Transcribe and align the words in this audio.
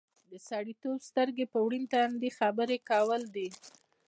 د 0.31 0.33
سړیتوب 0.49 0.97
سترګې 1.09 1.45
په 1.51 1.59
ورین 1.65 1.83
تندي 1.93 2.29
خبرې 2.39 2.77
کول 2.89 3.21
دي. 3.35 3.49